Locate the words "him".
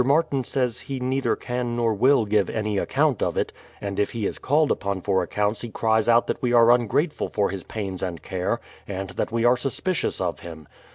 10.39-10.67